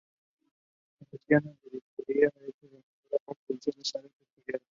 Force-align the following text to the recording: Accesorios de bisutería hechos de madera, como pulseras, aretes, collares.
Accesorios 0.99 1.43
de 1.61 1.69
bisutería 1.73 2.31
hechos 2.41 2.71
de 2.71 2.77
madera, 2.79 3.17
como 3.23 3.37
pulseras, 3.45 3.95
aretes, 3.95 4.27
collares. 4.33 4.59